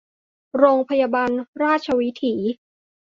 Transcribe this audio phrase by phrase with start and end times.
[0.57, 1.31] โรงพยาบาล
[1.63, 2.35] ราชวิถี